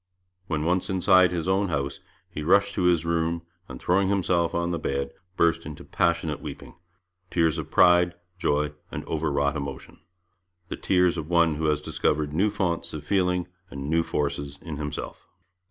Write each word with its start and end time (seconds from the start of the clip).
When 0.47 0.65
once 0.65 0.89
inside 0.89 1.29
his 1.31 1.47
own 1.47 1.67
house, 1.67 1.99
he 2.27 2.41
rushed 2.41 2.73
to 2.73 2.85
his 2.85 3.05
room 3.05 3.43
and, 3.69 3.79
throwing 3.79 4.07
himself 4.07 4.55
on 4.55 4.71
his 4.73 4.81
bed, 4.81 5.11
burst 5.37 5.63
into 5.63 5.83
passionate 5.83 6.41
weeping 6.41 6.73
tears 7.29 7.59
of 7.59 7.69
pride, 7.69 8.15
joy, 8.39 8.73
and 8.89 9.05
overwrought 9.05 9.55
emotion 9.55 9.99
the 10.69 10.75
tears 10.75 11.17
of 11.19 11.29
one 11.29 11.53
who 11.57 11.65
has 11.65 11.79
discovered 11.79 12.33
new 12.33 12.49
founts 12.49 12.93
of 12.93 13.03
feeling 13.03 13.47
and 13.69 13.91
new 13.91 14.01
forces 14.01 14.57
in 14.63 14.77
himself. 14.77 15.27